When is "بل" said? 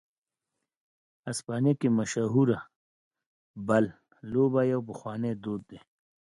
3.67-3.85